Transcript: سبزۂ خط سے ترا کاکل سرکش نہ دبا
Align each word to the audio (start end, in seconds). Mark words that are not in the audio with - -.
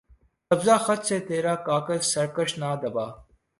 سبزۂ 0.51 0.75
خط 0.85 1.01
سے 1.07 1.17
ترا 1.27 1.53
کاکل 1.65 1.99
سرکش 2.11 2.51
نہ 2.61 2.69
دبا 2.81 3.07